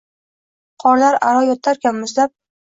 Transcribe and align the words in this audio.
Qorlar 0.83 1.17
aro 1.33 1.45
yotarkan 1.49 2.01
muzlab 2.01 2.35